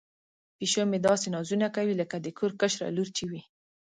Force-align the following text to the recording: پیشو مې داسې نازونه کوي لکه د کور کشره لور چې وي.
پیشو 0.57 0.83
مې 0.91 0.99
داسې 1.07 1.27
نازونه 1.35 1.67
کوي 1.75 1.93
لکه 2.01 2.15
د 2.19 2.27
کور 2.37 2.51
کشره 2.61 2.87
لور 2.95 3.09
چې 3.17 3.23
وي. 3.31 3.41